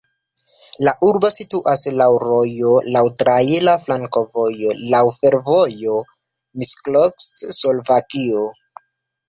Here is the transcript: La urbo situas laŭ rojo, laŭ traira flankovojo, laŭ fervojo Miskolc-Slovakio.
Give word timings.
La 0.85 0.93
urbo 1.07 1.29
situas 1.35 1.83
laŭ 2.01 2.07
rojo, 2.23 2.71
laŭ 2.95 3.03
traira 3.19 3.77
flankovojo, 3.85 4.73
laŭ 4.95 5.05
fervojo 5.21 6.01
Miskolc-Slovakio. 6.63 8.45